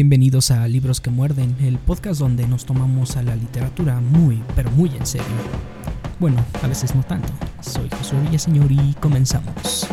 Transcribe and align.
Bienvenidos 0.00 0.50
a 0.50 0.66
Libros 0.66 0.98
que 1.02 1.10
Muerden, 1.10 1.54
el 1.60 1.76
podcast 1.76 2.20
donde 2.20 2.46
nos 2.46 2.64
tomamos 2.64 3.18
a 3.18 3.22
la 3.22 3.36
literatura 3.36 4.00
muy, 4.00 4.42
pero 4.56 4.70
muy 4.70 4.88
en 4.96 5.04
serio. 5.04 5.26
Bueno, 6.18 6.42
a 6.62 6.66
veces 6.68 6.94
no 6.94 7.02
tanto. 7.02 7.30
Soy 7.60 7.90
Josué 7.90 8.18
Villaseñor 8.22 8.72
y 8.72 8.94
comenzamos. 8.94 9.86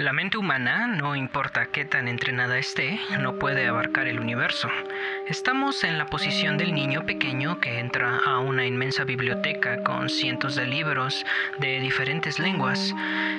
La 0.00 0.14
mente 0.14 0.38
humana, 0.38 0.86
no 0.86 1.14
importa 1.14 1.66
qué 1.66 1.84
tan 1.84 2.08
entrenada 2.08 2.56
esté, 2.56 2.98
no 3.20 3.38
puede 3.38 3.66
abarcar 3.66 4.06
el 4.06 4.18
universo. 4.18 4.70
Estamos 5.30 5.84
en 5.84 5.96
la 5.96 6.06
posición 6.06 6.58
del 6.58 6.74
niño 6.74 7.06
pequeño 7.06 7.60
que 7.60 7.78
entra 7.78 8.18
a 8.26 8.40
una 8.40 8.66
inmensa 8.66 9.04
biblioteca 9.04 9.80
con 9.84 10.08
cientos 10.08 10.56
de 10.56 10.66
libros 10.66 11.24
de 11.60 11.78
diferentes 11.78 12.40
lenguas. 12.40 12.92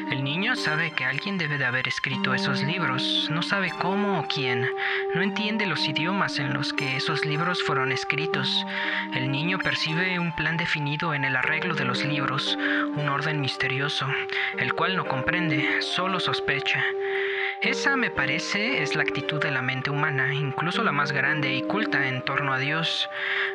El 0.10 0.24
niño 0.24 0.56
sabe 0.56 0.92
que 0.92 1.04
alguien 1.04 1.38
debe 1.38 1.58
de 1.58 1.66
haber 1.66 1.90
escrito 1.90 2.34
esos 2.34 2.64
libros, 2.64 3.28
no 3.30 3.42
sabe 3.42 3.74
cómo 3.78 4.22
o 4.22 4.28
quién, 4.30 4.70
no 5.14 5.22
entiende 5.22 5.66
los 5.66 5.86
idiomas 5.86 6.40
en 6.40 6.54
los 6.54 6.72
que 6.72 6.96
esos 6.96 7.26
libros 7.26 7.62
fueron 7.62 7.92
escritos. 7.92 8.66
El 9.14 9.30
niño 9.30 9.60
percibe 9.60 10.18
un 10.18 10.34
plan 10.34 10.56
definido 10.56 11.14
en 11.14 11.26
el 11.26 11.36
arreglo 11.36 11.76
de 11.76 11.84
los 11.84 12.06
libros, 12.06 12.58
un 12.96 13.10
orden 13.10 13.42
misterioso, 13.42 14.08
el 14.58 14.74
cual 14.76 14.96
no 14.96 15.04
comprende, 15.10 15.82
solo 15.82 16.22
sospecha 16.22 16.86
esa, 17.62 17.96
me 17.96 18.10
parece, 18.10 18.82
es 18.82 18.96
la 18.96 19.04
actitud 19.04 19.40
de 19.40 19.52
la 19.52 19.62
mente 19.62 19.92
humana, 19.92 20.34
incluso 20.34 20.84
la 20.84 20.92
más 20.92 21.12
grande 21.12 21.54
y 21.54 21.62
culta 21.62 22.08
en 22.08 22.24
torno 22.24 22.54
a 22.54 22.58
Dios. 22.58 23.10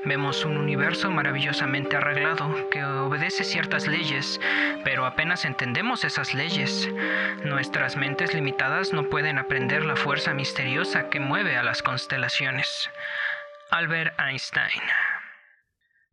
Vemos 0.04 0.44
un 0.44 0.56
universo 0.56 1.10
maravillosamente 1.10 1.96
arreglado 1.96 2.70
que 2.70 2.84
obedece 2.84 3.42
ciertas 3.42 3.86
leyes, 3.86 4.40
pero 4.84 5.06
apenas 5.06 5.44
entendemos 5.44 6.04
esas 6.04 6.34
leyes. 6.34 6.88
Nuestras 7.44 7.96
mentes 7.96 8.32
limitadas 8.32 8.92
no 8.92 9.08
pueden 9.08 9.38
aprender 9.38 9.84
la 9.84 9.96
fuerza 9.96 10.34
misteriosa 10.34 11.08
que 11.08 11.18
mueve 11.18 11.56
a 11.56 11.64
las 11.64 11.82
constelaciones. 11.82 12.88
Albert 13.70 14.14
Einstein 14.20 14.82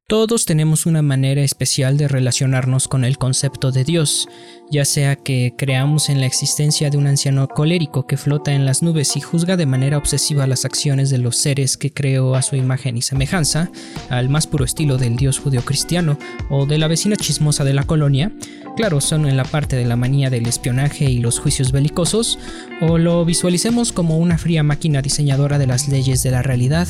todos 0.07 0.43
tenemos 0.43 0.85
una 0.85 1.01
manera 1.01 1.43
especial 1.43 1.97
de 1.97 2.09
relacionarnos 2.09 2.89
con 2.89 3.05
el 3.05 3.17
concepto 3.17 3.71
de 3.71 3.85
Dios, 3.85 4.27
ya 4.69 4.83
sea 4.83 5.15
que 5.15 5.53
creamos 5.57 6.09
en 6.09 6.19
la 6.19 6.25
existencia 6.25 6.89
de 6.89 6.97
un 6.97 7.07
anciano 7.07 7.47
colérico 7.47 8.05
que 8.05 8.17
flota 8.17 8.51
en 8.51 8.65
las 8.65 8.83
nubes 8.83 9.15
y 9.15 9.21
juzga 9.21 9.55
de 9.55 9.65
manera 9.65 9.97
obsesiva 9.97 10.45
las 10.45 10.65
acciones 10.65 11.09
de 11.09 11.19
los 11.19 11.37
seres 11.37 11.77
que 11.77 11.93
creó 11.93 12.35
a 12.35 12.41
su 12.41 12.57
imagen 12.57 12.97
y 12.97 13.01
semejanza, 13.01 13.71
al 14.09 14.27
más 14.27 14.45
puro 14.45 14.65
estilo 14.65 14.97
del 14.97 15.15
Dios 15.15 15.39
judio-cristiano 15.39 16.17
o 16.49 16.65
de 16.65 16.79
la 16.79 16.89
vecina 16.89 17.15
chismosa 17.15 17.63
de 17.63 17.73
la 17.73 17.83
colonia, 17.83 18.33
claro, 18.75 18.99
son 18.99 19.25
en 19.25 19.37
la 19.37 19.45
parte 19.45 19.77
de 19.77 19.85
la 19.85 19.95
manía 19.95 20.29
del 20.29 20.47
espionaje 20.47 21.05
y 21.09 21.19
los 21.19 21.39
juicios 21.39 21.71
belicosos, 21.71 22.39
o 22.81 22.97
lo 22.97 23.23
visualicemos 23.23 23.93
como 23.93 24.17
una 24.17 24.37
fría 24.37 24.63
máquina 24.63 25.01
diseñadora 25.01 25.59
de 25.59 25.67
las 25.67 25.87
leyes 25.87 26.23
de 26.23 26.31
la 26.31 26.41
realidad, 26.41 26.87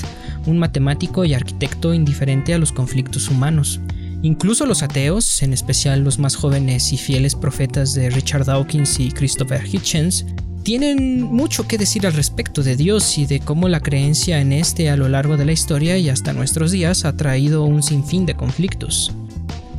un 0.48 0.58
matemático 0.58 1.26
y 1.26 1.34
arquitecto 1.36 1.94
indiferente 1.94 2.54
a 2.54 2.58
los 2.58 2.72
conflictos 2.72 3.03
humanos. 3.30 3.80
Incluso 4.22 4.66
los 4.66 4.84
ateos, 4.84 5.44
en 5.44 5.52
especial 5.52 6.04
los 6.04 6.18
más 6.18 6.36
jóvenes 6.36 6.94
y 6.94 6.98
fieles 6.98 7.36
profetas 7.36 7.94
de 7.94 8.10
Richard 8.10 8.46
Dawkins 8.46 9.00
y 9.00 9.12
Christopher 9.12 9.66
Hitchens, 9.66 10.26
tienen 10.64 11.22
mucho 11.22 11.68
que 11.68 11.78
decir 11.78 12.08
al 12.08 12.14
respecto 12.14 12.64
de 12.64 12.78
Dios 12.78 13.18
y 13.18 13.26
de 13.26 13.42
cómo 13.42 13.68
la 13.68 13.82
creencia 13.82 14.40
en 14.40 14.54
este 14.54 14.90
a 14.90 14.96
lo 14.96 15.10
largo 15.10 15.36
de 15.36 15.44
la 15.44 15.52
historia 15.52 15.98
y 15.98 16.08
hasta 16.08 16.32
nuestros 16.32 16.72
días 16.72 17.04
ha 17.04 17.18
traído 17.18 17.66
un 17.66 17.84
sinfín 17.84 18.26
de 18.26 18.36
conflictos. 18.36 19.12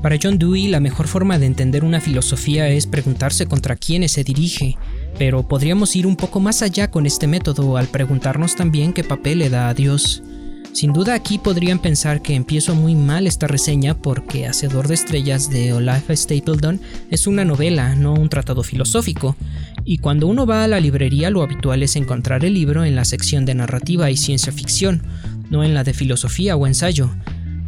Para 0.03 0.19
John 0.23 0.39
Dewey, 0.39 0.69
la 0.69 0.81
mejor 0.81 1.09
forma 1.09 1.39
de 1.39 1.47
entender 1.47 1.83
una 1.83 2.03
filosofía 2.03 2.69
es 2.69 2.87
preguntarse 2.87 3.47
contra 3.47 3.77
quiénes 3.77 4.13
se 4.13 4.25
dirige, 4.25 4.77
pero 5.19 5.49
podríamos 5.49 5.97
ir 5.97 6.07
un 6.07 6.17
poco 6.17 6.41
más 6.41 6.61
allá 6.61 6.91
con 6.91 7.07
este 7.07 7.27
método 7.27 7.79
al 7.79 7.87
preguntarnos 7.87 8.55
también 8.55 8.93
qué 8.93 9.03
papel 9.03 9.39
le 9.39 9.49
da 9.49 9.71
a 9.71 9.75
Dios. 9.75 10.23
Sin 10.75 10.93
duda 10.93 11.15
aquí 11.15 11.39
podrían 11.39 11.79
pensar 11.79 12.21
que 12.21 12.35
empiezo 12.35 12.75
muy 12.75 12.97
mal 12.97 13.29
esta 13.29 13.47
reseña 13.47 13.95
porque 13.95 14.49
Hacedor 14.49 14.89
de 14.89 14.95
Estrellas 14.95 15.49
de 15.49 15.73
Olaf 15.73 16.11
Stapledon 16.11 16.81
es 17.13 17.29
una 17.29 17.45
novela, 17.45 17.95
no 17.95 18.13
un 18.13 18.29
tratado 18.29 18.65
filosófico, 18.65 19.37
y 19.85 19.99
cuando 19.99 20.27
uno 20.27 20.47
va 20.47 20.65
a 20.65 20.69
la 20.69 20.81
librería 20.81 21.31
lo 21.31 21.45
habitual 21.45 21.85
es 21.85 21.95
encontrar 21.95 22.45
el 22.45 22.55
libro 22.55 22.85
en 22.85 22.97
la 22.97 23.05
sección 23.05 23.47
de 23.47 23.55
narrativa 23.55 24.11
y 24.11 24.17
ciencia 24.17 24.53
ficción, 24.53 25.05
no 25.49 25.63
en 25.63 25.75
la 25.75 25.85
de 25.85 25.95
filosofía 25.95 26.57
o 26.57 26.67
ensayo 26.67 27.09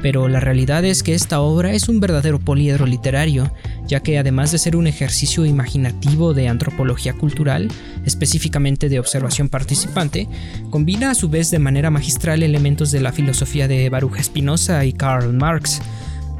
pero 0.00 0.28
la 0.28 0.40
realidad 0.40 0.84
es 0.84 1.02
que 1.02 1.14
esta 1.14 1.40
obra 1.40 1.72
es 1.72 1.88
un 1.88 2.00
verdadero 2.00 2.38
poliedro 2.38 2.86
literario, 2.86 3.52
ya 3.86 4.00
que 4.00 4.18
además 4.18 4.52
de 4.52 4.58
ser 4.58 4.76
un 4.76 4.86
ejercicio 4.86 5.46
imaginativo 5.46 6.34
de 6.34 6.48
antropología 6.48 7.14
cultural, 7.14 7.68
específicamente 8.04 8.88
de 8.88 9.00
observación 9.00 9.48
participante, 9.48 10.28
combina 10.70 11.10
a 11.10 11.14
su 11.14 11.28
vez 11.28 11.50
de 11.50 11.58
manera 11.58 11.90
magistral 11.90 12.42
elementos 12.42 12.90
de 12.90 13.00
la 13.00 13.12
filosofía 13.12 13.68
de 13.68 13.88
Baruch 13.88 14.20
Spinoza 14.20 14.84
y 14.84 14.92
Karl 14.92 15.32
Marx, 15.32 15.80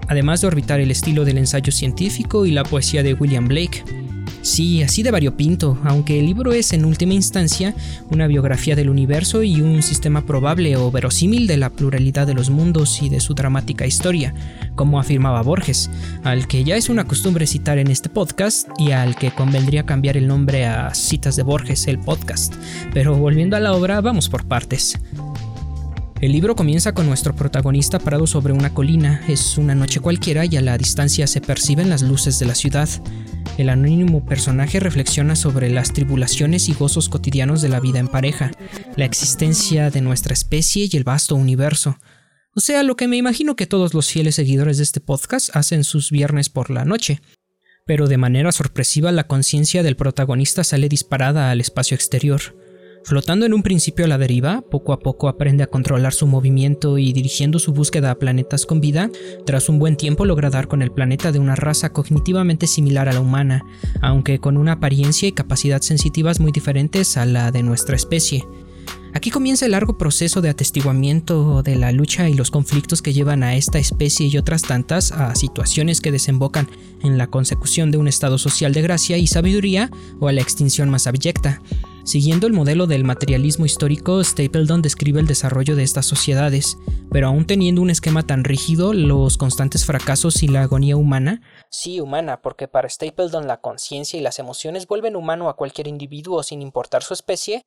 además 0.09 0.41
de 0.41 0.47
orbitar 0.49 0.81
el 0.81 0.91
estilo 0.91 1.25
del 1.25 1.39
ensayo 1.39 1.73
científico 1.73 2.47
y 2.47 2.53
la 2.53 2.65
poesía 2.65 3.03
de 3.03 3.15
William 3.15 3.49
Blake. 3.49 3.85
Sí, 4.47 4.81
así 4.85 5.03
de 5.03 5.11
variopinto, 5.11 5.77
aunque 5.83 6.21
el 6.21 6.27
libro 6.27 6.53
es 6.53 6.73
en 6.73 6.85
última 6.85 7.15
instancia 7.15 7.75
una 8.13 8.29
biografía 8.29 8.77
del 8.77 8.91
universo 8.91 9.43
y 9.43 9.61
un 9.61 9.83
sistema 9.83 10.25
probable 10.25 10.77
o 10.77 10.89
verosímil 10.93 11.49
de 11.49 11.57
la 11.57 11.71
pluralidad 11.71 12.29
de 12.29 12.35
los 12.35 12.49
mundos 12.49 13.03
y 13.03 13.09
de 13.09 13.19
su 13.19 13.35
dramática 13.35 13.87
historia, 13.87 14.33
como 14.77 15.01
afirmaba 15.01 15.43
Borges, 15.43 15.91
al 16.23 16.47
que 16.47 16.63
ya 16.63 16.77
es 16.77 16.89
una 16.89 17.09
costumbre 17.09 17.49
citar 17.49 17.79
en 17.79 17.91
este 17.91 18.09
podcast 18.09 18.69
y 18.79 18.93
al 18.93 19.17
que 19.17 19.33
convendría 19.33 19.85
cambiar 19.85 20.17
el 20.17 20.29
nombre 20.29 20.65
a 20.65 20.95
Citas 20.95 21.35
de 21.35 21.43
Borges, 21.43 21.89
el 21.89 21.99
podcast. 21.99 22.55
Pero 22.95 23.17
volviendo 23.17 23.57
a 23.57 23.61
la 23.61 23.73
obra, 23.73 24.01
vamos 24.01 24.29
por 24.29 24.47
partes. 24.47 24.97
El 26.21 26.31
libro 26.31 26.55
comienza 26.55 26.95
con 26.95 27.07
nuestro 27.07 27.35
protagonista 27.35 27.99
parado 27.99 28.29
sobre 28.29 28.53
una 28.53 28.73
colina, 28.73 29.23
es 29.27 29.59
una 29.59 29.75
noche 29.75 29.99
cualquiera 29.99 30.45
y 30.45 30.57
a 30.57 30.63
la 30.63 30.79
distancia 30.79 31.27
se 31.27 31.41
perciben 31.41 31.91
las 31.91 32.03
luces 32.03 32.39
de 32.39 32.47
la 32.47 32.55
ciudad 32.55 32.89
el 33.59 33.71
anónimo 33.71 34.25
personaje 34.27 34.81
reflexiona 34.81 35.37
sobre 35.37 35.71
las 35.71 35.93
tribulaciones 35.93 36.69
y 36.69 36.75
gozos 36.75 37.09
cotidianos 37.09 37.63
de 37.63 37.69
la 37.69 37.81
vida 37.81 37.99
en 37.99 38.09
pareja, 38.09 38.51
la 38.97 39.05
existencia 39.05 39.91
de 39.91 40.01
nuestra 40.01 40.35
especie 40.35 40.89
y 40.91 40.97
el 40.97 41.05
vasto 41.05 41.35
universo. 41.35 41.99
O 42.55 42.61
sea, 42.61 42.83
lo 42.83 42.97
que 42.97 43.09
me 43.09 43.17
imagino 43.17 43.57
que 43.57 43.67
todos 43.67 43.95
los 43.95 44.11
fieles 44.11 44.35
seguidores 44.35 44.77
de 44.79 44.83
este 44.83 45.01
podcast 45.01 45.55
hacen 45.55 45.85
sus 45.85 46.11
viernes 46.11 46.49
por 46.49 46.71
la 46.71 46.85
noche. 46.85 47.21
Pero 47.87 48.09
de 48.09 48.17
manera 48.17 48.51
sorpresiva 48.51 49.13
la 49.13 49.27
conciencia 49.27 49.83
del 49.83 49.97
protagonista 49.97 50.65
sale 50.65 50.89
disparada 50.89 51.51
al 51.51 51.61
espacio 51.61 51.95
exterior. 51.95 52.41
Flotando 53.07 53.47
en 53.47 53.55
un 53.55 53.63
principio 53.63 54.05
a 54.05 54.09
la 54.09 54.19
deriva, 54.19 54.63
poco 54.63 54.93
a 54.93 54.99
poco 54.99 55.29
aprende 55.29 55.63
a 55.63 55.69
controlar 55.69 56.13
su 56.13 56.27
movimiento 56.27 56.99
y 56.99 57.13
dirigiendo 57.13 57.61
su 57.61 57.73
búsqueda 57.73 58.11
a 58.11 58.19
planetas 58.19 58.67
con 58.67 58.81
vida, 58.81 59.11
tras 59.45 59.69
un 59.69 59.79
buen 59.79 59.97
tiempo 59.97 60.25
logra 60.25 60.51
dar 60.51 60.67
con 60.67 60.83
el 60.83 60.91
planeta 60.91 61.31
de 61.31 61.39
una 61.39 61.55
raza 61.55 61.93
cognitivamente 61.93 62.67
similar 62.67 63.09
a 63.09 63.13
la 63.13 63.21
humana, 63.21 63.65
aunque 64.03 64.41
con 64.41 64.57
una 64.57 64.73
apariencia 64.73 65.29
y 65.29 65.33
capacidad 65.33 65.83
sensitivas 65.83 66.41
muy 66.41 66.51
diferentes 66.51 67.17
a 67.17 67.27
la 67.27 67.53
de 67.53 67.63
nuestra 67.63 67.95
especie. 67.95 68.45
Aquí 69.15 69.31
comienza 69.31 69.67
el 69.67 69.71
largo 69.71 69.97
proceso 69.99 70.41
de 70.41 70.49
atestiguamiento 70.49 71.63
de 71.63 71.77
la 71.77 71.93
lucha 71.93 72.29
y 72.29 72.35
los 72.35 72.51
conflictos 72.51 73.03
que 73.03 73.13
llevan 73.13 73.45
a 73.45 73.55
esta 73.55 73.79
especie 73.79 74.27
y 74.27 74.37
otras 74.37 74.63
tantas 74.63 75.13
a 75.13 75.33
situaciones 75.37 76.01
que 76.01 76.11
desembocan 76.11 76.69
en 77.05 77.19
la 77.19 77.29
consecución 77.29 77.93
de 77.93 77.99
un 77.99 78.09
estado 78.09 78.37
social 78.37 78.73
de 78.73 78.83
gracia 78.83 79.17
y 79.17 79.29
sabiduría 79.29 79.93
o 80.19 80.27
a 80.27 80.33
la 80.33 80.41
extinción 80.41 80.91
más 80.91 81.07
abyecta. 81.07 81.63
Siguiendo 82.07 82.47
el 82.47 82.53
modelo 82.53 82.87
del 82.87 83.03
materialismo 83.03 83.67
histórico, 83.67 84.23
Stapledon 84.23 84.81
describe 84.81 85.19
el 85.19 85.27
desarrollo 85.27 85.75
de 85.75 85.83
estas 85.83 86.07
sociedades, 86.07 86.79
pero 87.11 87.27
aún 87.27 87.49
teniendo 87.49 87.83
un 87.83 87.91
esquema 87.91 88.23
tan 88.23 88.45
rígido, 88.45 88.93
los 88.93 89.37
constantes 89.37 89.85
fracasos 89.85 90.45
y 90.45 90.47
la 90.47 90.63
agonía 90.63 90.97
humana, 90.97 91.43
sí 91.69 91.99
humana, 91.99 92.43
porque 92.43 92.69
para 92.69 92.89
Stapledon 92.89 93.49
la 93.49 93.61
conciencia 93.61 94.17
y 94.21 94.23
las 94.23 94.39
emociones 94.39 94.87
vuelven 94.87 95.17
humano 95.17 95.49
a 95.49 95.57
cualquier 95.57 95.89
individuo 95.89 96.45
sin 96.45 96.63
importar 96.63 97.03
su 97.03 97.13
especie, 97.13 97.67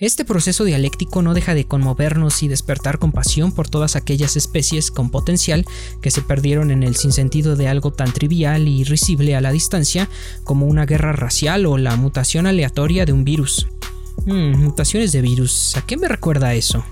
este 0.00 0.24
proceso 0.24 0.64
dialéctico 0.64 1.20
no 1.20 1.34
deja 1.34 1.54
de 1.54 1.66
conmovernos 1.66 2.42
y 2.42 2.48
despertar 2.48 2.98
compasión 2.98 3.52
por 3.52 3.68
todas 3.68 3.96
aquellas 3.96 4.34
especies 4.34 4.90
con 4.90 5.10
potencial 5.10 5.66
que 6.00 6.10
se 6.10 6.22
perdieron 6.22 6.70
en 6.70 6.82
el 6.82 6.96
sinsentido 6.96 7.54
de 7.54 7.68
algo 7.68 7.92
tan 7.92 8.10
trivial 8.10 8.66
y 8.66 8.84
risible 8.84 9.36
a 9.36 9.42
la 9.42 9.52
distancia 9.52 10.08
como 10.42 10.66
una 10.66 10.86
guerra 10.86 11.12
racial 11.12 11.66
o 11.66 11.76
la 11.76 11.96
mutación 11.96 12.46
aleatoria 12.46 13.04
de 13.04 13.12
un 13.12 13.24
virus. 13.24 13.68
Hmm, 14.24 14.56
mutaciones 14.56 15.12
de 15.12 15.20
virus, 15.20 15.76
¿a 15.76 15.82
qué 15.82 15.98
me 15.98 16.08
recuerda 16.08 16.54
eso? 16.54 16.82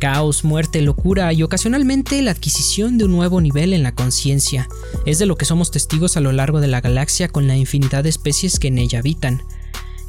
Caos, 0.00 0.42
muerte, 0.42 0.80
locura 0.80 1.30
y 1.34 1.42
ocasionalmente 1.42 2.22
la 2.22 2.30
adquisición 2.30 2.96
de 2.96 3.04
un 3.04 3.12
nuevo 3.12 3.42
nivel 3.42 3.74
en 3.74 3.82
la 3.82 3.94
conciencia. 3.94 4.68
Es 5.04 5.18
de 5.18 5.26
lo 5.26 5.36
que 5.36 5.44
somos 5.44 5.70
testigos 5.70 6.16
a 6.16 6.20
lo 6.20 6.32
largo 6.32 6.60
de 6.60 6.68
la 6.68 6.80
galaxia 6.80 7.28
con 7.28 7.46
la 7.46 7.58
infinidad 7.58 8.04
de 8.04 8.08
especies 8.08 8.58
que 8.58 8.68
en 8.68 8.78
ella 8.78 9.00
habitan. 9.00 9.42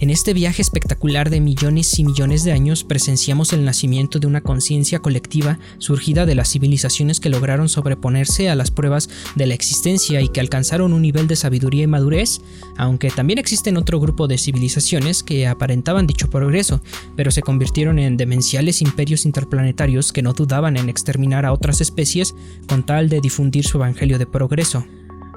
En 0.01 0.09
este 0.09 0.33
viaje 0.33 0.61
espectacular 0.61 1.29
de 1.29 1.41
millones 1.41 1.99
y 1.99 2.05
millones 2.05 2.45
de 2.45 2.53
años 2.53 2.85
presenciamos 2.85 3.51
el 3.51 3.65
nacimiento 3.65 4.17
de 4.17 4.27
una 4.27 4.39
conciencia 4.39 4.99
colectiva 4.99 5.59
surgida 5.77 6.25
de 6.25 6.35
las 6.35 6.49
civilizaciones 6.49 7.19
que 7.19 7.27
lograron 7.27 7.67
sobreponerse 7.67 8.49
a 8.49 8.55
las 8.55 8.71
pruebas 8.71 9.09
de 9.35 9.45
la 9.45 9.55
existencia 9.55 10.21
y 10.21 10.29
que 10.29 10.39
alcanzaron 10.39 10.93
un 10.93 11.01
nivel 11.01 11.27
de 11.27 11.35
sabiduría 11.35 11.83
y 11.83 11.87
madurez, 11.87 12.39
aunque 12.77 13.09
también 13.09 13.39
existen 13.39 13.75
otro 13.75 13.99
grupo 13.99 14.29
de 14.29 14.37
civilizaciones 14.37 15.21
que 15.21 15.47
aparentaban 15.47 16.07
dicho 16.07 16.29
progreso, 16.29 16.81
pero 17.17 17.29
se 17.29 17.41
convirtieron 17.41 17.99
en 17.99 18.15
demenciales 18.15 18.81
imperios 18.81 19.25
interplanetarios 19.25 20.13
que 20.13 20.21
no 20.21 20.31
dudaban 20.31 20.77
en 20.77 20.87
exterminar 20.87 21.45
a 21.45 21.51
otras 21.51 21.81
especies 21.81 22.35
con 22.69 22.85
tal 22.85 23.09
de 23.09 23.19
difundir 23.19 23.65
su 23.65 23.75
evangelio 23.75 24.17
de 24.17 24.27
progreso. 24.27 24.85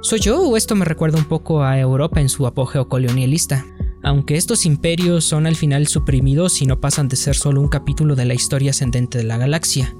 ¿Soy 0.02 0.20
yo 0.20 0.40
o 0.40 0.56
esto 0.56 0.76
me 0.76 0.84
recuerda 0.84 1.18
un 1.18 1.24
poco 1.24 1.64
a 1.64 1.80
Europa 1.80 2.20
en 2.20 2.28
su 2.28 2.46
apogeo 2.46 2.88
colonialista? 2.88 3.64
Aunque 4.02 4.36
estos 4.36 4.66
imperios 4.66 5.24
son 5.24 5.46
al 5.46 5.54
final 5.54 5.86
suprimidos 5.86 6.60
y 6.60 6.66
no 6.66 6.80
pasan 6.80 7.08
de 7.08 7.16
ser 7.16 7.36
solo 7.36 7.60
un 7.60 7.68
capítulo 7.68 8.16
de 8.16 8.24
la 8.24 8.34
historia 8.34 8.70
ascendente 8.70 9.18
de 9.18 9.24
la 9.24 9.38
galaxia. 9.38 9.94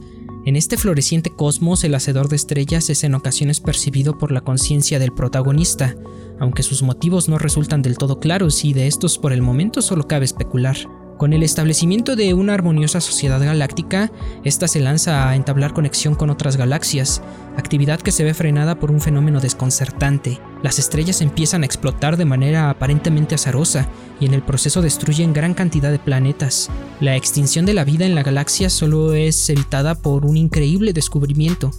En 0.45 0.57
este 0.57 0.77
floreciente 0.77 1.31
cosmos, 1.31 1.85
el 1.85 1.95
hacedor 1.95 2.29
de 2.29 2.35
estrellas 2.35 2.91
es 2.91 3.05
en 3.05 3.15
ocasiones 3.15 3.61
percibido 3.61 4.19
por 4.19 4.33
la 4.33 4.41
conciencia 4.41 4.99
del 4.99 5.13
protagonista, 5.13 5.95
aunque 6.41 6.65
sus 6.65 6.83
motivos 6.83 7.29
no 7.29 7.39
resultan 7.39 7.81
del 7.81 7.97
todo 7.97 8.19
claros 8.19 8.65
y 8.65 8.73
de 8.73 8.89
estos 8.89 9.19
por 9.19 9.33
el 9.33 9.41
momento 9.41 9.83
solo 9.83 10.09
cabe 10.09 10.25
especular. 10.25 10.77
Con 11.19 11.33
el 11.33 11.43
establecimiento 11.43 12.17
de 12.17 12.35
una 12.35 12.55
armoniosa 12.55 13.01
sociedad 13.01 13.41
galáctica, 13.41 14.11
esta 14.45 14.67
se 14.67 14.81
lanza 14.81 15.29
a 15.29 15.37
entablar 15.37 15.73
conexión 15.73 16.15
con 16.15 16.31
otras 16.31 16.57
galaxias, 16.57 17.23
actividad 17.57 18.01
que 18.01 18.11
se 18.11 18.25
ve 18.25 18.35
frenada 18.35 18.81
por 18.81 18.91
un 18.91 19.01
fenómeno 19.01 19.41
desconcertante. 19.41 20.41
Las 20.63 20.79
estrellas 20.79 21.21
empiezan 21.21 21.63
a 21.63 21.67
explotar 21.67 22.17
de 22.17 22.25
manera 22.25 22.71
aparentemente 22.71 23.37
azarosa 23.37 23.89
y 24.21 24.27
en 24.27 24.35
el 24.35 24.43
proceso 24.43 24.83
destruyen 24.83 25.33
gran 25.33 25.55
cantidad 25.55 25.93
de 25.93 25.99
planetas. 25.99 26.71
La 27.01 27.17
extinción 27.17 27.67
de 27.67 27.75
la 27.75 27.85
vida 27.85 28.05
en 28.05 28.15
la 28.15 28.23
galaxia 28.23 28.69
solo 28.69 29.15
es 29.15 29.49
evitada 29.49 29.95
por 29.95 30.27
un 30.27 30.37
increíble 30.37 30.93
descubrimiento. 30.93 31.71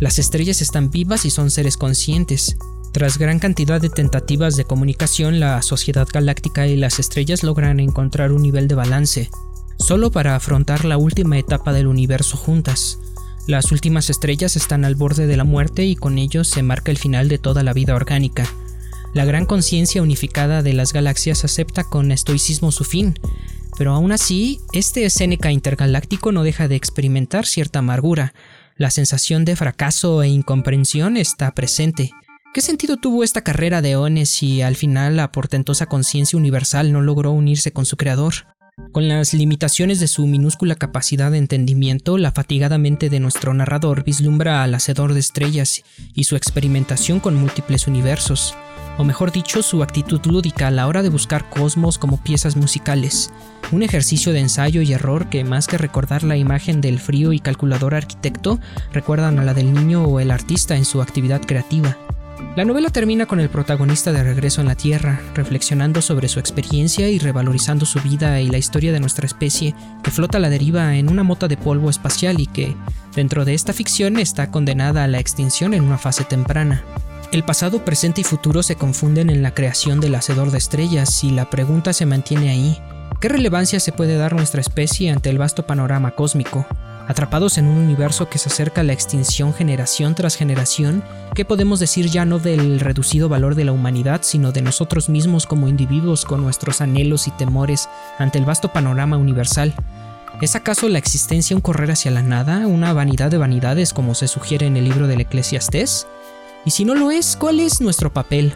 Las 0.00 0.18
estrellas 0.18 0.60
están 0.60 0.90
vivas 0.90 1.24
y 1.24 1.30
son 1.30 1.50
seres 1.50 1.76
conscientes. 1.76 2.56
Tras 2.92 3.18
gran 3.18 3.38
cantidad 3.38 3.80
de 3.80 3.90
tentativas 3.90 4.56
de 4.56 4.64
comunicación, 4.64 5.40
la 5.40 5.60
sociedad 5.62 6.08
galáctica 6.12 6.66
y 6.66 6.76
las 6.76 6.98
estrellas 6.98 7.42
logran 7.42 7.80
encontrar 7.80 8.32
un 8.32 8.42
nivel 8.42 8.66
de 8.66 8.74
balance, 8.74 9.30
solo 9.78 10.10
para 10.10 10.34
afrontar 10.34 10.84
la 10.84 10.96
última 10.96 11.38
etapa 11.38 11.72
del 11.72 11.86
universo 11.86 12.36
juntas. 12.36 12.98
Las 13.46 13.72
últimas 13.72 14.10
estrellas 14.10 14.56
están 14.56 14.84
al 14.84 14.94
borde 14.94 15.26
de 15.26 15.36
la 15.36 15.44
muerte 15.44 15.84
y 15.84 15.96
con 15.96 16.18
ello 16.18 16.44
se 16.44 16.62
marca 16.62 16.90
el 16.90 16.98
final 16.98 17.28
de 17.28 17.38
toda 17.38 17.62
la 17.62 17.72
vida 17.72 17.94
orgánica. 17.94 18.46
La 19.14 19.24
gran 19.24 19.46
conciencia 19.46 20.02
unificada 20.02 20.62
de 20.62 20.74
las 20.74 20.92
galaxias 20.92 21.44
acepta 21.44 21.84
con 21.84 22.12
estoicismo 22.12 22.72
su 22.72 22.84
fin, 22.84 23.14
pero 23.78 23.94
aún 23.94 24.12
así, 24.12 24.60
este 24.72 25.08
Seneca 25.08 25.52
intergaláctico 25.52 26.32
no 26.32 26.42
deja 26.42 26.68
de 26.68 26.76
experimentar 26.76 27.46
cierta 27.46 27.78
amargura. 27.78 28.34
La 28.76 28.90
sensación 28.90 29.44
de 29.44 29.56
fracaso 29.56 30.22
e 30.22 30.28
incomprensión 30.28 31.16
está 31.16 31.54
presente. 31.54 32.10
¿Qué 32.54 32.62
sentido 32.62 32.96
tuvo 32.96 33.24
esta 33.24 33.42
carrera 33.42 33.82
de 33.82 33.96
Ones 33.96 34.30
si 34.30 34.62
al 34.62 34.74
final 34.74 35.16
la 35.16 35.30
portentosa 35.30 35.84
conciencia 35.84 36.38
universal 36.38 36.92
no 36.92 37.02
logró 37.02 37.30
unirse 37.30 37.72
con 37.72 37.84
su 37.84 37.98
creador? 37.98 38.32
Con 38.92 39.06
las 39.06 39.34
limitaciones 39.34 40.00
de 40.00 40.08
su 40.08 40.26
minúscula 40.26 40.74
capacidad 40.74 41.30
de 41.30 41.36
entendimiento, 41.36 42.16
la 42.16 42.32
fatigada 42.32 42.78
mente 42.78 43.10
de 43.10 43.20
nuestro 43.20 43.52
narrador 43.52 44.02
vislumbra 44.02 44.62
al 44.62 44.74
hacedor 44.74 45.12
de 45.12 45.20
estrellas 45.20 45.82
y 46.14 46.24
su 46.24 46.36
experimentación 46.36 47.20
con 47.20 47.34
múltiples 47.34 47.86
universos, 47.86 48.54
o 48.96 49.04
mejor 49.04 49.30
dicho, 49.30 49.62
su 49.62 49.82
actitud 49.82 50.20
lúdica 50.24 50.68
a 50.68 50.70
la 50.70 50.86
hora 50.86 51.02
de 51.02 51.10
buscar 51.10 51.50
cosmos 51.50 51.98
como 51.98 52.22
piezas 52.22 52.56
musicales, 52.56 53.30
un 53.72 53.82
ejercicio 53.82 54.32
de 54.32 54.40
ensayo 54.40 54.80
y 54.80 54.94
error 54.94 55.28
que 55.28 55.44
más 55.44 55.66
que 55.66 55.76
recordar 55.76 56.24
la 56.24 56.38
imagen 56.38 56.80
del 56.80 56.98
frío 56.98 57.34
y 57.34 57.40
calculador 57.40 57.94
arquitecto, 57.94 58.58
recuerdan 58.90 59.38
a 59.38 59.44
la 59.44 59.52
del 59.52 59.74
niño 59.74 60.04
o 60.04 60.18
el 60.18 60.30
artista 60.30 60.76
en 60.76 60.86
su 60.86 61.02
actividad 61.02 61.42
creativa. 61.42 61.98
La 62.56 62.64
novela 62.64 62.90
termina 62.90 63.26
con 63.26 63.40
el 63.40 63.48
protagonista 63.48 64.12
de 64.12 64.24
regreso 64.24 64.60
en 64.60 64.66
la 64.66 64.74
Tierra, 64.74 65.20
reflexionando 65.34 66.02
sobre 66.02 66.28
su 66.28 66.40
experiencia 66.40 67.08
y 67.08 67.18
revalorizando 67.18 67.86
su 67.86 68.00
vida 68.00 68.40
y 68.40 68.48
la 68.48 68.58
historia 68.58 68.92
de 68.92 69.00
nuestra 69.00 69.26
especie, 69.26 69.74
que 70.02 70.10
flota 70.10 70.38
a 70.38 70.40
la 70.40 70.50
deriva 70.50 70.96
en 70.96 71.08
una 71.08 71.22
mota 71.22 71.46
de 71.46 71.56
polvo 71.56 71.88
espacial 71.88 72.40
y 72.40 72.46
que, 72.46 72.74
dentro 73.14 73.44
de 73.44 73.54
esta 73.54 73.72
ficción, 73.72 74.18
está 74.18 74.50
condenada 74.50 75.04
a 75.04 75.08
la 75.08 75.20
extinción 75.20 75.72
en 75.72 75.84
una 75.84 75.98
fase 75.98 76.24
temprana. 76.24 76.82
El 77.30 77.44
pasado, 77.44 77.84
presente 77.84 78.22
y 78.22 78.24
futuro 78.24 78.62
se 78.62 78.76
confunden 78.76 79.30
en 79.30 79.42
la 79.42 79.52
creación 79.52 80.00
del 80.00 80.14
Hacedor 80.14 80.50
de 80.50 80.58
Estrellas 80.58 81.22
y 81.22 81.30
la 81.30 81.50
pregunta 81.50 81.92
se 81.92 82.06
mantiene 82.06 82.50
ahí. 82.50 82.78
¿Qué 83.20 83.28
relevancia 83.28 83.80
se 83.80 83.92
puede 83.92 84.16
dar 84.16 84.34
nuestra 84.34 84.60
especie 84.60 85.10
ante 85.10 85.28
el 85.28 85.38
vasto 85.38 85.66
panorama 85.66 86.12
cósmico? 86.12 86.66
Atrapados 87.08 87.56
en 87.56 87.66
un 87.66 87.78
universo 87.78 88.28
que 88.28 88.36
se 88.36 88.50
acerca 88.50 88.82
a 88.82 88.84
la 88.84 88.92
extinción 88.92 89.54
generación 89.54 90.14
tras 90.14 90.36
generación, 90.36 91.02
¿qué 91.34 91.46
podemos 91.46 91.80
decir 91.80 92.10
ya 92.10 92.26
no 92.26 92.38
del 92.38 92.80
reducido 92.80 93.30
valor 93.30 93.54
de 93.54 93.64
la 93.64 93.72
humanidad, 93.72 94.20
sino 94.22 94.52
de 94.52 94.60
nosotros 94.60 95.08
mismos 95.08 95.46
como 95.46 95.68
individuos 95.68 96.26
con 96.26 96.42
nuestros 96.42 96.82
anhelos 96.82 97.26
y 97.26 97.30
temores 97.30 97.88
ante 98.18 98.36
el 98.36 98.44
vasto 98.44 98.74
panorama 98.74 99.16
universal? 99.16 99.72
¿Es 100.42 100.54
acaso 100.54 100.86
la 100.90 100.98
existencia 100.98 101.56
un 101.56 101.62
correr 101.62 101.90
hacia 101.90 102.10
la 102.10 102.22
nada, 102.22 102.66
una 102.66 102.92
vanidad 102.92 103.30
de 103.30 103.38
vanidades 103.38 103.94
como 103.94 104.14
se 104.14 104.28
sugiere 104.28 104.66
en 104.66 104.76
el 104.76 104.84
libro 104.84 105.06
del 105.06 105.22
Eclesiastés? 105.22 106.06
Y 106.66 106.72
si 106.72 106.84
no 106.84 106.94
lo 106.94 107.10
es, 107.10 107.36
¿cuál 107.36 107.60
es 107.60 107.80
nuestro 107.80 108.12
papel? 108.12 108.52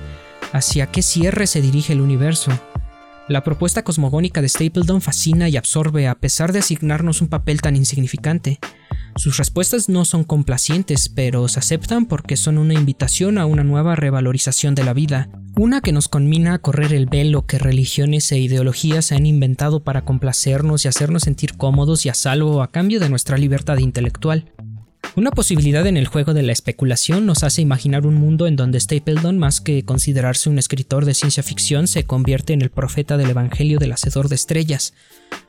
¿Hacia 0.53 0.89
qué 0.89 1.01
cierre 1.01 1.47
se 1.47 1.63
dirige 1.63 1.95
el 1.95 2.03
universo? 2.03 2.53
La 3.29 3.45
propuesta 3.45 3.85
cosmogónica 3.85 4.43
de 4.43 4.49
Stapleton 4.49 5.01
fascina 5.01 5.49
y 5.49 5.57
absorbe 5.57 6.09
a 6.09 6.17
pesar 6.17 6.53
de 6.53 6.59
asignarnos 6.59 7.23
un 7.23 7.29
papel 7.29 7.61
tan 7.61 7.77
insignificante. 7.77 8.59
Sus 9.15 9.37
respuestas 9.37 9.89
no 9.89 10.05
son 10.05 10.25
complacientes, 10.25 11.09
pero 11.09 11.47
se 11.47 11.61
aceptan 11.61 12.07
porque 12.07 12.37
son 12.37 12.59
una 12.59 12.75
invitación 12.75 13.39
a 13.39 13.47
una 13.47 13.63
nueva 13.63 13.95
revalorización 13.95 14.75
de 14.75 14.83
la 14.83 14.93
vida, 14.93 15.29
una 15.57 15.83
que 15.83 15.93
nos 15.93 16.09
conmina 16.09 16.55
a 16.55 16.59
correr 16.59 16.93
el 16.93 17.07
velo 17.07 17.47
que 17.47 17.59
religiones 17.59 18.33
e 18.33 18.39
ideologías 18.39 19.05
se 19.05 19.15
han 19.15 19.27
inventado 19.27 19.85
para 19.85 20.05
complacernos 20.05 20.85
y 20.85 20.89
hacernos 20.89 21.23
sentir 21.23 21.57
cómodos 21.57 22.05
y 22.07 22.09
a 22.09 22.15
salvo 22.15 22.61
a 22.61 22.73
cambio 22.73 22.99
de 22.99 23.09
nuestra 23.09 23.39
libertad 23.39 23.79
intelectual. 23.79 24.51
Una 25.15 25.31
posibilidad 25.31 25.87
en 25.87 25.99
el 25.99 26.07
juego 26.07 26.33
de 26.33 26.43
la 26.43 26.53
especulación 26.53 27.27
nos 27.27 27.43
hace 27.43 27.61
imaginar 27.61 28.07
un 28.07 28.15
mundo 28.15 28.47
en 28.47 28.57
donde 28.57 28.81
Stapleton, 28.81 29.39
más 29.39 29.61
que 29.61 29.85
considerarse 29.85 30.49
un 30.49 30.59
escritor 30.59 31.05
de 31.05 31.13
ciencia 31.13 31.43
ficción, 31.43 31.87
se 31.87 32.05
convierte 32.05 32.55
en 32.55 32.63
el 32.63 32.71
profeta 32.71 33.19
del 33.19 33.29
Evangelio 33.29 33.79
del 33.79 33.93
Hacedor 33.93 34.31
de 34.31 34.37
Estrellas. 34.37 34.95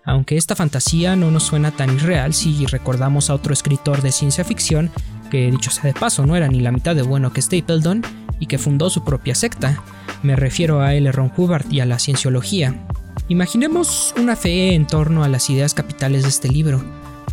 Aunque 0.03 0.35
esta 0.35 0.57
fantasía 0.57 1.15
no 1.15 1.31
nos 1.31 1.43
suena 1.43 1.71
tan 1.71 1.95
irreal 1.95 2.33
si 2.33 2.65
recordamos 2.65 3.29
a 3.29 3.35
otro 3.35 3.53
escritor 3.53 4.01
de 4.01 4.11
ciencia 4.11 4.43
ficción, 4.43 4.91
que 5.31 5.49
dicho 5.49 5.71
sea 5.71 5.85
de 5.85 5.93
paso 5.93 6.25
no 6.25 6.35
era 6.35 6.49
ni 6.49 6.59
la 6.59 6.73
mitad 6.73 6.93
de 6.93 7.01
bueno 7.01 7.31
que 7.31 7.41
Stapleton, 7.41 8.01
y 8.41 8.47
que 8.47 8.57
fundó 8.57 8.89
su 8.89 9.05
propia 9.05 9.33
secta. 9.33 9.81
Me 10.23 10.35
refiero 10.35 10.81
a 10.81 10.93
L. 10.93 11.09
Ron 11.13 11.31
Hubbard 11.37 11.71
y 11.71 11.79
a 11.79 11.85
la 11.85 11.99
cienciología. 11.99 12.85
Imaginemos 13.29 14.13
una 14.17 14.35
fe 14.35 14.73
en 14.73 14.87
torno 14.87 15.23
a 15.23 15.29
las 15.29 15.49
ideas 15.49 15.73
capitales 15.73 16.23
de 16.23 16.29
este 16.29 16.49
libro 16.49 16.83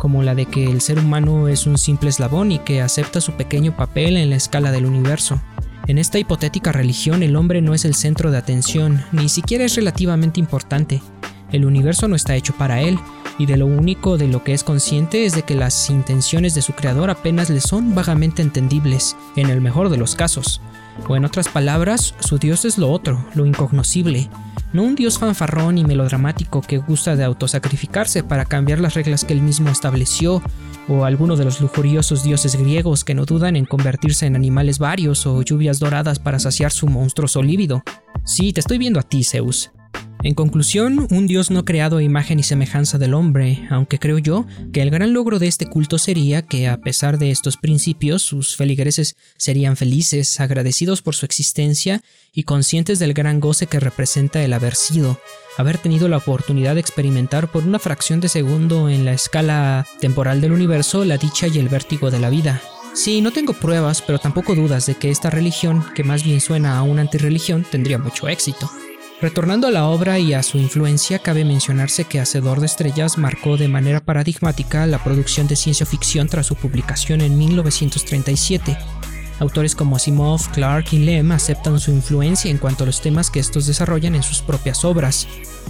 como 0.01 0.23
la 0.23 0.33
de 0.33 0.47
que 0.47 0.65
el 0.65 0.81
ser 0.81 0.97
humano 0.97 1.47
es 1.47 1.67
un 1.67 1.77
simple 1.77 2.09
eslabón 2.09 2.51
y 2.51 2.57
que 2.57 2.81
acepta 2.81 3.21
su 3.21 3.33
pequeño 3.33 3.77
papel 3.77 4.17
en 4.17 4.31
la 4.31 4.35
escala 4.35 4.71
del 4.71 4.87
universo. 4.87 5.39
En 5.85 5.99
esta 5.99 6.17
hipotética 6.17 6.71
religión 6.71 7.21
el 7.21 7.35
hombre 7.35 7.61
no 7.61 7.75
es 7.75 7.85
el 7.85 7.93
centro 7.93 8.31
de 8.31 8.39
atención, 8.39 9.05
ni 9.11 9.29
siquiera 9.29 9.63
es 9.63 9.75
relativamente 9.75 10.39
importante. 10.39 11.03
El 11.51 11.65
universo 11.65 12.07
no 12.07 12.15
está 12.15 12.35
hecho 12.35 12.53
para 12.57 12.81
él, 12.81 12.97
y 13.37 13.45
de 13.45 13.57
lo 13.57 13.67
único 13.67 14.17
de 14.17 14.27
lo 14.27 14.43
que 14.43 14.55
es 14.55 14.63
consciente 14.63 15.23
es 15.27 15.35
de 15.35 15.43
que 15.43 15.53
las 15.53 15.91
intenciones 15.91 16.55
de 16.55 16.63
su 16.63 16.73
creador 16.73 17.11
apenas 17.11 17.51
le 17.51 17.61
son 17.61 17.93
vagamente 17.93 18.41
entendibles, 18.41 19.15
en 19.35 19.51
el 19.51 19.61
mejor 19.61 19.89
de 19.89 19.97
los 19.97 20.15
casos. 20.15 20.61
O 21.07 21.15
en 21.15 21.25
otras 21.25 21.47
palabras, 21.47 22.15
su 22.21 22.39
Dios 22.39 22.65
es 22.65 22.79
lo 22.79 22.89
otro, 22.89 23.23
lo 23.35 23.45
incognoscible, 23.45 24.31
no 24.73 24.83
un 24.83 24.95
dios 24.95 25.19
fanfarrón 25.19 25.77
y 25.77 25.83
melodramático 25.83 26.61
que 26.61 26.77
gusta 26.77 27.15
de 27.15 27.23
autosacrificarse 27.23 28.23
para 28.23 28.45
cambiar 28.45 28.79
las 28.79 28.93
reglas 28.93 29.25
que 29.25 29.33
él 29.33 29.41
mismo 29.41 29.69
estableció, 29.69 30.41
o 30.87 31.05
alguno 31.05 31.35
de 31.35 31.45
los 31.45 31.61
lujuriosos 31.61 32.23
dioses 32.23 32.55
griegos 32.55 33.03
que 33.03 33.13
no 33.13 33.25
dudan 33.25 33.55
en 33.55 33.65
convertirse 33.65 34.25
en 34.25 34.35
animales 34.35 34.79
varios 34.79 35.25
o 35.25 35.41
lluvias 35.41 35.79
doradas 35.79 36.19
para 36.19 36.39
saciar 36.39 36.71
su 36.71 36.87
monstruoso 36.87 37.43
líbido. 37.43 37.83
Sí, 38.25 38.53
te 38.53 38.59
estoy 38.59 38.77
viendo 38.77 38.99
a 38.99 39.03
ti, 39.03 39.23
Zeus. 39.23 39.71
En 40.23 40.35
conclusión, 40.35 41.07
un 41.09 41.25
Dios 41.25 41.49
no 41.49 41.65
creado 41.65 41.97
a 41.97 42.03
imagen 42.03 42.39
y 42.39 42.43
semejanza 42.43 42.99
del 42.99 43.15
hombre, 43.15 43.65
aunque 43.71 43.97
creo 43.97 44.19
yo 44.19 44.45
que 44.71 44.83
el 44.83 44.91
gran 44.91 45.13
logro 45.13 45.39
de 45.39 45.47
este 45.47 45.65
culto 45.65 45.97
sería 45.97 46.43
que, 46.43 46.67
a 46.67 46.77
pesar 46.77 47.17
de 47.17 47.31
estos 47.31 47.57
principios, 47.57 48.21
sus 48.21 48.55
feligreses 48.55 49.15
serían 49.37 49.77
felices, 49.77 50.39
agradecidos 50.39 51.01
por 51.01 51.15
su 51.15 51.25
existencia 51.25 52.03
y 52.33 52.43
conscientes 52.43 52.99
del 52.99 53.13
gran 53.13 53.39
goce 53.39 53.65
que 53.65 53.79
representa 53.79 54.43
el 54.43 54.53
haber 54.53 54.75
sido, 54.75 55.19
haber 55.57 55.79
tenido 55.79 56.07
la 56.07 56.17
oportunidad 56.17 56.75
de 56.75 56.81
experimentar 56.81 57.49
por 57.51 57.63
una 57.63 57.79
fracción 57.79 58.19
de 58.19 58.29
segundo 58.29 58.89
en 58.89 59.05
la 59.05 59.13
escala 59.13 59.87
temporal 59.99 60.39
del 60.39 60.51
universo 60.51 61.03
la 61.03 61.17
dicha 61.17 61.47
y 61.47 61.57
el 61.57 61.67
vértigo 61.67 62.11
de 62.11 62.19
la 62.19 62.29
vida. 62.29 62.61
Sí, 62.93 63.21
no 63.21 63.31
tengo 63.31 63.53
pruebas, 63.53 64.03
pero 64.03 64.19
tampoco 64.19 64.53
dudas 64.53 64.85
de 64.85 64.95
que 64.95 65.09
esta 65.09 65.31
religión, 65.31 65.83
que 65.95 66.03
más 66.03 66.23
bien 66.23 66.41
suena 66.41 66.77
a 66.77 66.83
una 66.83 67.01
antirreligión, 67.01 67.63
tendría 67.63 67.97
mucho 67.97 68.27
éxito. 68.27 68.69
Retornando 69.21 69.67
a 69.67 69.71
la 69.71 69.85
obra 69.85 70.17
y 70.17 70.33
a 70.33 70.41
su 70.41 70.57
influencia, 70.57 71.19
cabe 71.19 71.45
mencionarse 71.45 72.05
que 72.05 72.19
Hacedor 72.19 72.59
de 72.59 72.65
Estrellas 72.65 73.19
marcó 73.19 73.55
de 73.55 73.67
manera 73.67 73.99
paradigmática 73.99 74.87
la 74.87 75.03
producción 75.03 75.47
de 75.47 75.55
ciencia 75.55 75.85
ficción 75.85 76.27
tras 76.27 76.47
su 76.47 76.55
publicación 76.55 77.21
en 77.21 77.37
1937. 77.37 78.75
Autores 79.37 79.75
como 79.75 79.95
Asimov, 79.95 80.49
Clark 80.53 80.87
y 80.93 80.97
Lem 80.97 81.31
aceptan 81.31 81.79
su 81.79 81.91
influencia 81.91 82.49
en 82.49 82.57
cuanto 82.57 82.83
a 82.83 82.87
los 82.87 82.99
temas 83.01 83.29
que 83.29 83.39
estos 83.39 83.67
desarrollan 83.67 84.15
en 84.15 84.23
sus 84.23 84.41
propias 84.41 84.83
obras. 84.83 85.27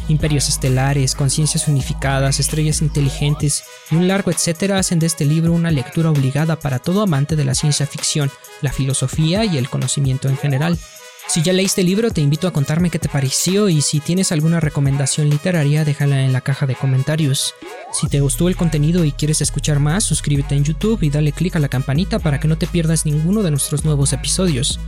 Imperios 0.07 0.47
estelares, 0.47 1.13
conciencias 1.13 1.67
unificadas, 1.67 2.39
estrellas 2.39 2.81
inteligentes 2.81 3.65
y 3.89 3.95
un 3.95 4.07
largo 4.07 4.31
etcétera 4.31 4.79
hacen 4.79 4.99
de 4.99 5.07
este 5.07 5.25
libro 5.25 5.51
una 5.51 5.71
lectura 5.71 6.09
obligada 6.09 6.57
para 6.57 6.79
todo 6.79 7.01
amante 7.01 7.35
de 7.35 7.43
la 7.43 7.53
ciencia 7.53 7.85
ficción, 7.85 8.31
la 8.61 8.71
filosofía 8.71 9.43
y 9.43 9.57
el 9.57 9.69
conocimiento 9.69 10.29
en 10.29 10.37
general. 10.37 10.79
Si 11.27 11.41
ya 11.43 11.53
leíste 11.53 11.81
el 11.81 11.87
libro, 11.87 12.11
te 12.11 12.19
invito 12.19 12.47
a 12.47 12.51
contarme 12.51 12.89
qué 12.89 12.99
te 12.99 13.07
pareció 13.07 13.69
y 13.69 13.81
si 13.81 13.99
tienes 13.99 14.31
alguna 14.31 14.59
recomendación 14.59 15.29
literaria, 15.29 15.85
déjala 15.85 16.23
en 16.23 16.33
la 16.33 16.41
caja 16.41 16.65
de 16.65 16.75
comentarios. 16.75 17.53
Si 17.93 18.07
te 18.07 18.19
gustó 18.19 18.49
el 18.49 18.57
contenido 18.57 19.05
y 19.05 19.13
quieres 19.13 19.41
escuchar 19.41 19.79
más, 19.79 20.03
suscríbete 20.03 20.55
en 20.55 20.65
YouTube 20.65 21.03
y 21.03 21.09
dale 21.09 21.31
click 21.31 21.55
a 21.55 21.59
la 21.59 21.69
campanita 21.69 22.19
para 22.19 22.39
que 22.39 22.47
no 22.47 22.57
te 22.57 22.67
pierdas 22.67 23.05
ninguno 23.05 23.43
de 23.43 23.51
nuestros 23.51 23.85
nuevos 23.85 24.11
episodios. 24.11 24.79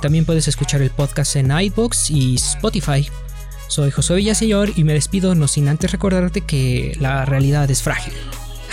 También 0.00 0.24
puedes 0.24 0.48
escuchar 0.48 0.80
el 0.80 0.90
podcast 0.90 1.36
en 1.36 1.50
iBox 1.50 2.10
y 2.10 2.36
Spotify. 2.36 3.08
Soy 3.68 3.90
José 3.90 4.14
Villaseñor 4.14 4.72
y 4.76 4.84
me 4.84 4.94
despido 4.94 5.34
no 5.34 5.48
sin 5.48 5.68
antes 5.68 5.92
recordarte 5.92 6.40
que 6.40 6.96
la 6.98 7.24
realidad 7.24 7.70
es 7.70 7.82
frágil. 7.82 8.14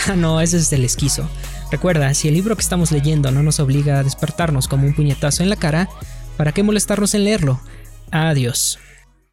Ah, 0.06 0.14
no, 0.14 0.40
ese 0.40 0.58
es 0.58 0.72
el 0.72 0.84
esquizo. 0.84 1.28
Recuerda, 1.72 2.14
si 2.14 2.28
el 2.28 2.34
libro 2.34 2.54
que 2.54 2.62
estamos 2.62 2.92
leyendo 2.92 3.32
no 3.32 3.42
nos 3.42 3.58
obliga 3.58 3.98
a 3.98 4.04
despertarnos 4.04 4.68
como 4.68 4.86
un 4.86 4.94
puñetazo 4.94 5.42
en 5.42 5.50
la 5.50 5.56
cara, 5.56 5.88
¿Para 6.38 6.52
qué 6.52 6.62
molestarnos 6.62 7.14
en 7.14 7.24
leerlo? 7.24 7.60
Adiós. 8.12 8.78